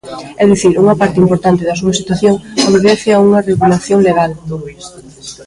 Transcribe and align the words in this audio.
É 0.41 0.43
dicir, 0.51 0.73
unha 0.83 0.97
parte 1.01 1.21
importante 1.23 1.67
da 1.67 1.79
súa 1.81 1.97
situación 1.99 2.35
obedece 2.69 3.09
a 3.11 3.21
unha 3.27 3.43
regulación 3.49 3.99
legal. 4.07 4.31